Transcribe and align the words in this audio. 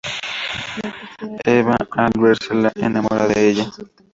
Eva, 1.45 1.77
al 1.95 2.11
verla, 2.19 2.71
se 2.75 2.83
enamora 2.83 3.27
de 3.27 3.49
ella. 3.49 3.71